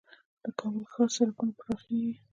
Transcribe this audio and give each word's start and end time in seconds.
د 0.43 0.45
کابل 0.59 0.83
ښار 0.91 1.09
سړکونه 1.17 1.53
پراخیږي؟ 1.59 2.13